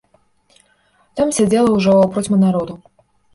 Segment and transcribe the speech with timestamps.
[1.21, 2.73] Там сядзела ўжо процьма народу.